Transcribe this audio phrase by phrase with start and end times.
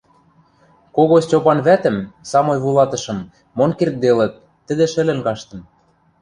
[0.95, 1.97] Кого Стьопан вӓтӹм–
[2.31, 3.19] самой вуйлатышым,
[3.57, 4.33] мон кердделыт,
[4.65, 5.59] тӹдӹ шӹлӹн каштын.